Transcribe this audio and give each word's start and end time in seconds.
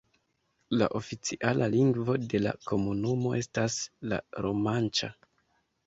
La 0.81 0.87
oficiala 0.99 1.67
lingvo 1.75 2.17
de 2.25 2.43
la 2.47 2.55
komunumo 2.73 3.37
estas 3.45 3.79
la 4.15 4.23
romanĉa. 4.49 5.17